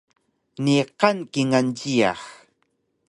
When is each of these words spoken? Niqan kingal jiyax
Niqan 0.63 1.17
kingal 1.33 1.67
jiyax 1.79 2.21